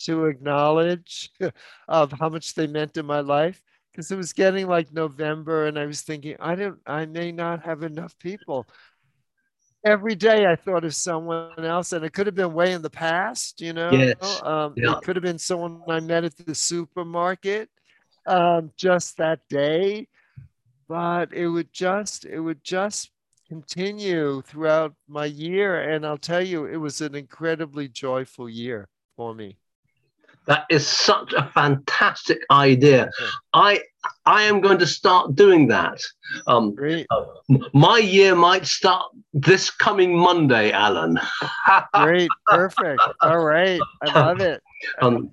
to 0.00 0.26
acknowledge 0.26 1.30
of 1.88 2.12
how 2.12 2.28
much 2.28 2.54
they 2.54 2.66
meant 2.66 2.96
in 2.96 3.06
my 3.06 3.20
life 3.20 3.62
because 3.90 4.10
it 4.10 4.16
was 4.16 4.32
getting 4.32 4.66
like 4.66 4.92
November, 4.92 5.66
and 5.66 5.78
I 5.78 5.86
was 5.86 6.02
thinking 6.02 6.36
I 6.40 6.54
don't, 6.54 6.78
I 6.86 7.06
may 7.06 7.32
not 7.32 7.64
have 7.64 7.82
enough 7.82 8.18
people 8.18 8.66
every 9.86 10.16
day 10.16 10.46
I 10.46 10.56
thought 10.56 10.84
of 10.84 10.94
someone 10.94 11.64
else, 11.64 11.92
and 11.92 12.04
it 12.04 12.12
could 12.12 12.26
have 12.26 12.34
been 12.34 12.52
way 12.52 12.72
in 12.72 12.82
the 12.82 12.90
past, 12.90 13.60
you 13.60 13.72
know. 13.72 13.90
Yes. 13.92 14.42
Um, 14.42 14.74
yeah. 14.76 14.96
It 14.96 15.02
could 15.02 15.16
have 15.16 15.22
been 15.22 15.38
someone 15.38 15.80
I 15.88 16.00
met 16.00 16.24
at 16.24 16.36
the 16.36 16.54
supermarket 16.54 17.70
um, 18.26 18.72
just 18.76 19.16
that 19.18 19.40
day, 19.48 20.08
but 20.88 21.32
it 21.32 21.48
would 21.48 21.72
just 21.72 22.24
it 22.24 22.40
would 22.40 22.62
just 22.64 23.10
continue 23.48 24.42
throughout 24.42 24.94
my 25.08 25.24
year, 25.24 25.80
and 25.80 26.06
I'll 26.06 26.18
tell 26.18 26.42
you, 26.42 26.66
it 26.66 26.76
was 26.76 27.00
an 27.00 27.14
incredibly 27.14 27.88
joyful 27.88 28.48
year 28.48 28.88
for 29.16 29.34
me. 29.34 29.58
That 30.46 30.64
is 30.70 30.86
such 30.86 31.32
a 31.32 31.50
fantastic 31.54 32.38
idea. 32.50 33.10
I 33.52 33.80
I 34.24 34.42
am 34.42 34.60
going 34.60 34.78
to 34.78 34.86
start 34.86 35.34
doing 35.34 35.66
that. 35.68 36.00
Um, 36.46 36.74
Great. 36.74 37.06
Uh, 37.10 37.24
my 37.72 37.98
year 37.98 38.36
might 38.36 38.66
start 38.66 39.10
this 39.32 39.70
coming 39.70 40.16
Monday, 40.16 40.70
Allen. 40.70 41.18
Great, 41.94 42.30
perfect. 42.46 43.02
All 43.22 43.40
right, 43.40 43.80
I 44.02 44.12
love 44.14 44.40
it. 44.40 44.62
Um, 45.02 45.30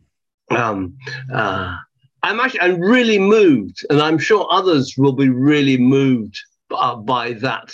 um, 0.49 0.97
uh, 1.31 1.77
I'm 2.23 2.39
actually 2.39 2.61
I'm 2.61 2.79
really 2.79 3.19
moved, 3.19 3.85
and 3.89 4.01
I'm 4.01 4.17
sure 4.17 4.47
others 4.49 4.95
will 4.97 5.13
be 5.13 5.29
really 5.29 5.77
moved 5.77 6.39
by, 6.69 6.95
by 6.95 7.33
that. 7.33 7.71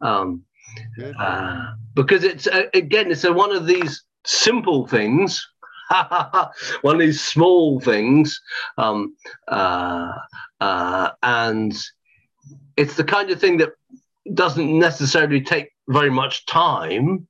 Um, 0.00 0.42
uh, 1.18 1.72
because 1.94 2.22
it's 2.24 2.46
uh, 2.46 2.64
again, 2.74 3.10
it's 3.10 3.24
a, 3.24 3.32
one 3.32 3.52
of 3.52 3.66
these 3.66 4.04
simple 4.24 4.86
things 4.86 5.44
one 6.82 6.94
of 6.94 7.00
these 7.00 7.20
small 7.20 7.80
things. 7.80 8.40
Um, 8.78 9.16
uh, 9.48 10.12
uh, 10.60 11.10
and 11.22 11.76
it's 12.76 12.96
the 12.96 13.04
kind 13.04 13.30
of 13.30 13.40
thing 13.40 13.56
that 13.58 13.70
doesn't 14.34 14.78
necessarily 14.78 15.40
take 15.40 15.70
very 15.88 16.10
much 16.10 16.46
time, 16.46 17.26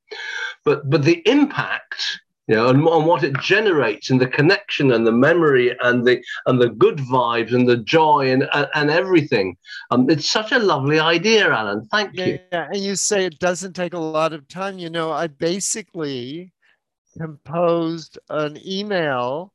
but 0.64 0.88
but 0.90 1.04
the 1.04 1.22
impact, 1.26 2.19
you 2.50 2.56
know, 2.56 2.68
and, 2.68 2.84
and 2.84 3.06
what 3.06 3.22
it 3.22 3.38
generates, 3.38 4.10
and 4.10 4.20
the 4.20 4.26
connection, 4.26 4.90
and 4.90 5.06
the 5.06 5.12
memory, 5.12 5.76
and 5.82 6.04
the 6.04 6.20
and 6.46 6.60
the 6.60 6.70
good 6.70 6.96
vibes, 6.96 7.54
and 7.54 7.68
the 7.68 7.76
joy, 7.76 8.32
and 8.32 8.48
and, 8.52 8.66
and 8.74 8.90
everything. 8.90 9.56
Um, 9.92 10.10
it's 10.10 10.28
such 10.28 10.50
a 10.50 10.58
lovely 10.58 10.98
idea, 10.98 11.48
Allen. 11.48 11.86
Thank 11.92 12.16
yeah, 12.16 12.26
you. 12.26 12.38
Yeah, 12.50 12.66
and 12.72 12.82
you 12.82 12.96
say 12.96 13.24
it 13.24 13.38
doesn't 13.38 13.74
take 13.74 13.94
a 13.94 13.98
lot 14.00 14.32
of 14.32 14.48
time. 14.48 14.80
You 14.80 14.90
know, 14.90 15.12
I 15.12 15.28
basically 15.28 16.52
composed 17.16 18.18
an 18.30 18.58
email 18.66 19.52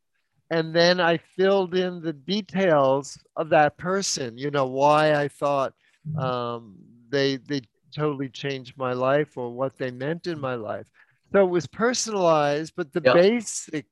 and 0.49 0.73
then 0.73 1.01
I 1.01 1.17
filled 1.17 1.75
in 1.75 2.01
the 2.01 2.13
details 2.13 3.17
of 3.35 3.49
that 3.49 3.77
person, 3.77 4.37
you 4.37 4.51
know, 4.51 4.67
why 4.67 5.15
I 5.15 5.27
thought 5.27 5.73
um, 6.17 6.75
they 7.09 7.37
they 7.37 7.61
totally 7.93 8.29
changed 8.29 8.77
my 8.77 8.93
life 8.93 9.37
or 9.37 9.51
what 9.51 9.77
they 9.77 9.91
meant 9.91 10.27
in 10.27 10.39
my 10.39 10.55
life. 10.55 10.87
So 11.35 11.43
it 11.43 11.49
was 11.49 11.67
personalized, 11.67 12.75
but 12.77 12.93
the 12.93 13.01
yep. 13.03 13.13
basic 13.13 13.87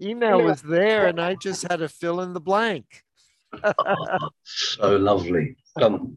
email 0.00 0.42
was 0.42 0.62
there 0.62 1.08
and 1.08 1.20
I 1.20 1.34
just 1.34 1.68
had 1.68 1.80
to 1.80 1.90
fill 1.90 2.22
in 2.22 2.32
the 2.32 2.40
blank. 2.40 3.04
so 4.44 4.96
lovely. 4.96 5.56
Um, 5.82 6.16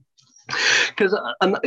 because 0.88 1.14
uh, 1.14 1.60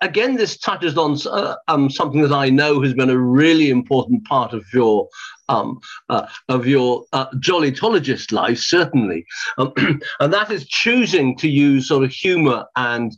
again, 0.00 0.36
this 0.36 0.56
touches 0.56 0.96
on 0.96 1.18
uh, 1.30 1.56
um, 1.68 1.90
something 1.90 2.22
that 2.22 2.32
I 2.32 2.48
know 2.48 2.80
has 2.80 2.94
been 2.94 3.10
a 3.10 3.18
really 3.18 3.68
important 3.68 4.24
part 4.24 4.54
of 4.54 4.64
your 4.72 5.08
um, 5.50 5.80
uh, 6.08 6.26
of 6.48 6.66
your 6.66 7.04
uh, 7.12 7.30
jollytologist 7.32 8.32
life, 8.32 8.58
certainly, 8.58 9.26
um, 9.58 9.72
and 10.20 10.32
that 10.32 10.50
is 10.50 10.66
choosing 10.66 11.36
to 11.38 11.48
use 11.48 11.88
sort 11.88 12.04
of 12.04 12.10
humour 12.10 12.66
and 12.76 13.16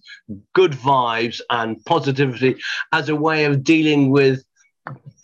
good 0.55 0.73
vibes 0.73 1.41
and 1.51 1.85
positivity 1.85 2.57
as 2.93 3.09
a 3.09 3.17
way 3.17 3.45
of 3.45 3.65
dealing 3.65 4.11
with 4.11 4.45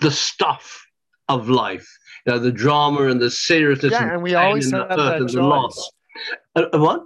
the 0.00 0.10
stuff 0.10 0.86
of 1.28 1.48
life. 1.48 1.88
You 2.26 2.32
know, 2.32 2.38
the 2.38 2.52
drama 2.52 3.06
and 3.06 3.20
the 3.20 3.30
seriousness. 3.30 3.92
Yeah, 3.92 4.02
and, 4.02 4.12
and 4.12 4.22
we 4.22 4.34
always 4.34 4.70
have 4.72 4.88
that 4.88 5.28
choice. 5.28 5.90
Uh, 6.54 6.62
uh, 6.72 6.78
what? 6.78 7.04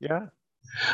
Yeah. 0.00 0.26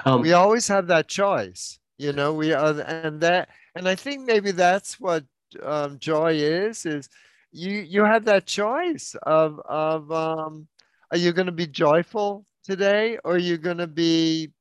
Um, 0.05 0.23
we 0.23 0.33
always 0.33 0.69
have 0.69 0.87
that 0.87 1.09
choice, 1.09 1.79
you 1.99 2.13
know. 2.13 2.33
We 2.33 2.53
are, 2.53 2.81
and 2.81 3.21
that, 3.21 3.49
and 3.75 3.89
I 3.89 3.95
think 3.95 4.25
maybe 4.25 4.51
that's 4.51 4.99
what 5.01 5.25
um, 5.63 5.99
joy 5.99 6.35
is. 6.35 6.87
Is 6.87 7.09
you 7.53 7.73
you 7.81 8.05
have 8.05 8.25
that 8.27 8.47
choice 8.47 9.15
of 9.23 9.61
of 9.65 10.11
um, 10.11 10.69
are 11.11 11.19
you 11.19 11.33
going 11.33 11.47
to 11.47 11.53
be 11.53 11.67
joyful 11.67 12.47
today, 12.63 13.19
or 13.25 13.35
are 13.35 13.39
you 13.39 13.59
going 13.59 13.79
to 13.79 13.87
be 13.87 14.53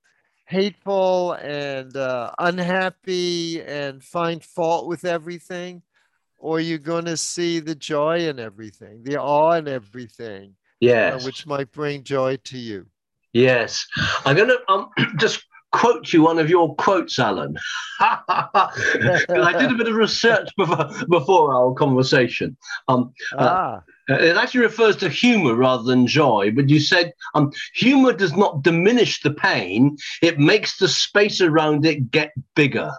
hateful 0.46 1.34
and 1.34 1.96
uh, 1.96 2.32
unhappy 2.40 3.62
and 3.62 4.04
find 4.04 4.44
fault 4.44 4.88
with 4.88 5.06
everything, 5.06 5.82
or 6.38 6.60
you're 6.60 6.78
going 6.78 7.06
to 7.06 7.18
see 7.18 7.60
the 7.60 7.76
joy 7.76 8.28
in 8.28 8.40
everything, 8.40 9.04
the 9.04 9.18
awe 9.18 9.54
in 9.54 9.68
everything, 9.68 10.56
yes, 10.80 11.22
uh, 11.22 11.26
which 11.26 11.46
might 11.46 11.72
bring 11.72 12.04
joy 12.04 12.38
to 12.44 12.58
you. 12.58 12.86
Yes, 13.32 13.88
I'm 14.26 14.36
going 14.36 14.50
to 14.50 14.60
um, 14.68 14.90
just 15.18 15.44
quote 15.74 16.14
you 16.14 16.22
one 16.22 16.40
of 16.40 16.50
your 16.50 16.74
quotes, 16.76 17.20
Allen. 17.20 17.58
I 18.00 19.56
did 19.60 19.72
a 19.72 19.76
bit 19.76 19.90
of 19.90 19.96
research 19.96 20.50
before, 20.56 20.90
before 21.10 21.54
our 21.54 21.74
conversation. 21.74 22.56
Um, 22.88 23.14
uh, 23.34 23.50
ah. 23.50 23.84
Uh, 24.10 24.16
it 24.16 24.36
actually 24.36 24.60
refers 24.60 24.98
to 24.98 25.08
humor 25.08 25.56
rather 25.56 25.84
than 25.84 26.06
joy, 26.06 26.52
but 26.54 26.68
you 26.70 26.80
said 26.80 27.14
um, 27.36 27.52
humor 27.74 28.12
does 28.12 28.36
not 28.36 28.62
diminish 28.62 29.22
the 29.22 29.32
pain, 29.32 29.98
it 30.22 30.38
makes 30.40 30.78
the 30.78 30.90
space 30.90 31.40
around 31.40 31.86
it 31.86 32.12
get 32.12 32.34
bigger. 32.54 32.92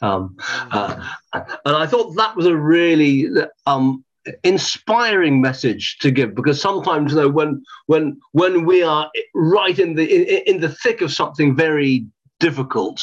Um, 0.00 0.36
uh, 0.70 1.04
and 1.32 1.76
I 1.76 1.86
thought 1.86 2.14
that 2.14 2.36
was 2.36 2.46
a 2.46 2.56
really 2.56 3.28
um, 3.66 4.04
inspiring 4.44 5.40
message 5.40 5.98
to 5.98 6.10
give 6.10 6.34
because 6.34 6.60
sometimes 6.60 7.14
know 7.14 7.28
when 7.28 7.62
when 7.86 8.18
when 8.32 8.64
we 8.64 8.82
are 8.82 9.10
right 9.34 9.78
in 9.78 9.94
the 9.94 10.04
in, 10.04 10.54
in 10.54 10.60
the 10.60 10.68
thick 10.68 11.00
of 11.00 11.12
something 11.12 11.56
very 11.56 12.06
difficult 12.40 13.02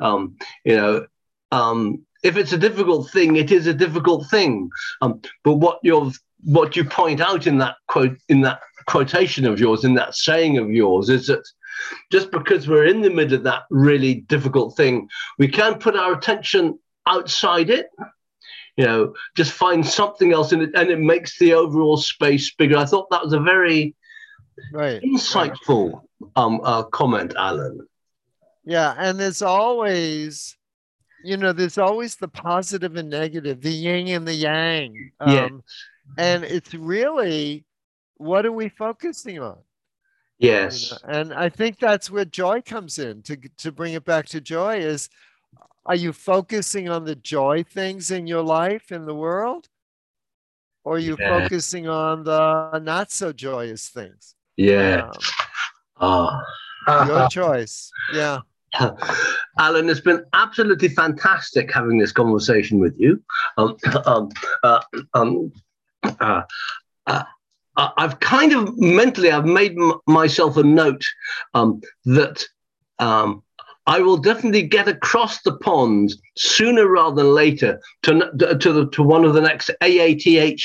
um, 0.00 0.36
you 0.64 0.76
know 0.76 1.06
um, 1.52 2.04
if 2.22 2.36
it's 2.36 2.52
a 2.52 2.58
difficult 2.58 3.10
thing 3.10 3.36
it 3.36 3.52
is 3.52 3.66
a 3.66 3.74
difficult 3.74 4.28
thing. 4.30 4.70
Um, 5.00 5.20
but 5.44 5.54
what 5.54 5.78
you're 5.82 6.10
what 6.44 6.76
you 6.76 6.84
point 6.84 7.20
out 7.20 7.46
in 7.46 7.58
that 7.58 7.76
quote 7.88 8.16
in 8.28 8.42
that 8.42 8.60
quotation 8.86 9.44
of 9.44 9.60
yours 9.60 9.84
in 9.84 9.94
that 9.94 10.14
saying 10.14 10.56
of 10.58 10.70
yours 10.70 11.08
is 11.08 11.26
that 11.26 11.46
just 12.10 12.30
because 12.30 12.66
we're 12.66 12.86
in 12.86 13.02
the 13.02 13.10
middle 13.10 13.36
of 13.36 13.44
that 13.44 13.64
really 13.70 14.14
difficult 14.14 14.76
thing 14.76 15.08
we 15.38 15.46
can 15.46 15.74
put 15.74 15.94
our 15.94 16.14
attention 16.14 16.78
outside 17.06 17.70
it 17.70 17.90
you 18.78 18.86
know 18.86 19.12
just 19.36 19.52
find 19.52 19.84
something 19.84 20.32
else 20.32 20.52
in 20.52 20.62
it 20.62 20.70
and 20.74 20.88
it 20.88 21.00
makes 21.00 21.38
the 21.38 21.52
overall 21.52 21.98
space 21.98 22.54
bigger 22.54 22.78
i 22.78 22.84
thought 22.84 23.10
that 23.10 23.22
was 23.22 23.34
a 23.34 23.40
very 23.40 23.94
right 24.72 25.02
insightful 25.02 26.00
right. 26.20 26.30
um 26.36 26.60
uh, 26.62 26.82
comment 26.84 27.34
allen 27.36 27.86
yeah 28.64 28.94
and 28.96 29.20
there's 29.20 29.42
always 29.42 30.56
you 31.24 31.36
know 31.36 31.52
there's 31.52 31.78
always 31.78 32.16
the 32.16 32.28
positive 32.28 32.96
and 32.96 33.10
negative 33.10 33.60
the 33.60 33.70
yin 33.70 34.08
and 34.08 34.26
the 34.26 34.34
yang 34.34 35.10
um, 35.20 35.32
yeah. 35.32 35.48
and 36.16 36.44
it's 36.44 36.72
really 36.72 37.64
what 38.16 38.46
are 38.46 38.52
we 38.52 38.68
focusing 38.68 39.40
on 39.40 39.58
yes 40.38 40.92
you 40.92 40.96
know? 41.02 41.18
and 41.18 41.34
i 41.34 41.48
think 41.48 41.80
that's 41.80 42.10
where 42.10 42.24
joy 42.24 42.62
comes 42.62 43.00
in 43.00 43.22
to 43.22 43.36
to 43.56 43.72
bring 43.72 43.94
it 43.94 44.04
back 44.04 44.26
to 44.26 44.40
joy 44.40 44.76
is 44.76 45.08
are 45.88 45.96
you 45.96 46.12
focusing 46.12 46.88
on 46.88 47.04
the 47.04 47.16
joy 47.16 47.64
things 47.64 48.10
in 48.10 48.26
your 48.26 48.42
life 48.42 48.92
in 48.92 49.06
the 49.06 49.14
world 49.14 49.68
or 50.84 50.96
are 50.96 50.98
you 50.98 51.16
yeah. 51.18 51.40
focusing 51.40 51.88
on 51.88 52.22
the 52.22 52.78
not 52.80 53.10
so 53.10 53.32
joyous 53.32 53.88
things 53.88 54.34
yeah 54.56 55.10
um, 55.96 56.40
oh. 56.86 57.06
your 57.06 57.28
choice 57.30 57.90
yeah 58.12 58.38
Allen, 59.58 59.88
it's 59.88 60.00
been 60.00 60.24
absolutely 60.34 60.88
fantastic 60.88 61.72
having 61.72 61.98
this 61.98 62.12
conversation 62.12 62.78
with 62.78 62.94
you. 62.98 63.22
Um, 63.56 63.76
um, 64.06 64.28
uh, 64.62 64.80
um, 65.14 65.52
uh, 66.04 66.42
uh, 67.06 67.24
I've 67.76 68.20
kind 68.20 68.52
of 68.52 68.76
mentally, 68.76 69.30
I've 69.30 69.46
made 69.46 69.72
m- 69.72 69.94
myself 70.06 70.56
a 70.56 70.62
note 70.62 71.02
um, 71.54 71.80
that 72.04 72.44
um, 72.98 73.42
I 73.88 74.00
will 74.00 74.18
definitely 74.18 74.62
get 74.62 74.86
across 74.86 75.40
the 75.40 75.56
pond 75.56 76.14
sooner 76.36 76.86
rather 76.86 77.16
than 77.16 77.34
later 77.34 77.80
to 78.02 78.30
to 78.60 78.72
the, 78.72 78.88
to 78.90 79.02
one 79.02 79.24
of 79.24 79.32
the 79.32 79.40
next 79.40 79.70
AATH. 79.80 80.62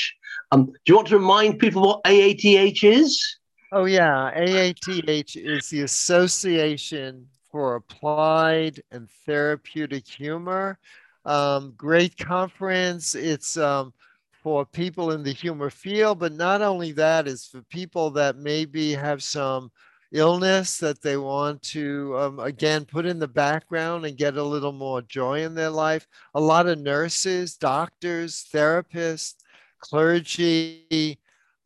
Um, 0.52 0.66
do 0.66 0.72
you 0.86 0.96
want 0.96 1.08
to 1.08 1.18
remind 1.18 1.58
people 1.58 1.82
what 1.82 2.04
AATH 2.04 2.84
is? 2.84 3.38
Oh 3.72 3.86
yeah, 3.86 4.30
AATH 4.36 5.36
is 5.36 5.70
the 5.70 5.80
Association 5.80 7.26
for 7.50 7.76
Applied 7.76 8.82
and 8.92 9.08
Therapeutic 9.24 10.06
Humor. 10.06 10.78
Um, 11.24 11.72
great 11.78 12.18
conference. 12.18 13.14
It's 13.14 13.56
um, 13.56 13.94
for 14.42 14.66
people 14.66 15.12
in 15.12 15.22
the 15.22 15.32
humor 15.32 15.70
field, 15.70 16.18
but 16.18 16.32
not 16.32 16.60
only 16.60 16.92
that, 16.92 17.26
it's 17.26 17.46
for 17.46 17.62
people 17.62 18.10
that 18.10 18.36
maybe 18.36 18.92
have 18.92 19.22
some 19.22 19.72
illness 20.12 20.78
that 20.78 21.00
they 21.02 21.16
want 21.16 21.60
to 21.62 22.16
um, 22.18 22.40
again 22.40 22.84
put 22.84 23.06
in 23.06 23.18
the 23.18 23.28
background 23.28 24.04
and 24.04 24.16
get 24.16 24.36
a 24.36 24.42
little 24.42 24.72
more 24.72 25.02
joy 25.02 25.42
in 25.42 25.54
their 25.54 25.70
life 25.70 26.06
a 26.34 26.40
lot 26.40 26.66
of 26.66 26.78
nurses 26.78 27.56
doctors 27.56 28.46
therapists 28.52 29.34
clergy 29.80 31.18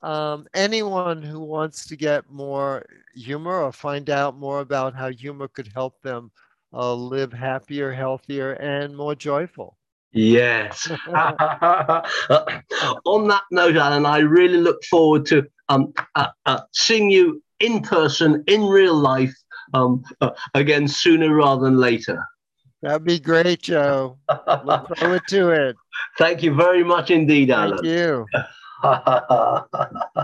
um, 0.03 0.46
anyone 0.55 1.22
who 1.22 1.40
wants 1.40 1.87
to 1.87 1.96
get 1.96 2.31
more 2.31 2.87
humor 3.14 3.62
or 3.62 3.72
find 3.72 4.09
out 4.09 4.38
more 4.38 4.61
about 4.61 4.94
how 4.94 5.11
humor 5.11 5.48
could 5.48 5.68
help 5.74 6.01
them 6.03 6.31
uh, 6.72 6.94
live 6.94 7.33
happier 7.33 7.92
healthier 7.92 8.53
and 8.53 8.96
more 8.96 9.14
joyful 9.14 9.77
Yes. 10.12 10.90
On 11.09 12.05
that 13.29 13.42
note, 13.51 13.77
Allen, 13.77 14.07
I 14.07 14.18
really 14.18 14.57
look 14.57 14.83
forward 14.85 15.27
to 15.27 15.46
um, 15.68 15.92
uh, 16.14 16.29
uh, 16.46 16.61
seeing 16.72 17.11
you 17.11 17.42
in 17.61 17.81
person, 17.81 18.44
in 18.47 18.64
real 18.66 18.94
life, 18.94 19.35
um, 19.75 20.05
uh, 20.21 20.31
again 20.55 20.88
sooner 20.88 21.35
rather 21.35 21.64
than 21.64 21.79
later. 21.79 22.25
That'd 22.83 23.05
be 23.05 23.18
great, 23.18 23.62
Joe. 23.62 24.18
Look 24.64 24.97
forward 24.99 25.27
to 25.29 25.51
it. 25.51 25.77
Thank 26.16 26.42
you 26.42 26.55
very 26.55 26.85
much 26.85 27.11
indeed, 27.11 27.51
Allen. 27.51 27.79
Thank 27.79 27.87
you. 27.87 28.27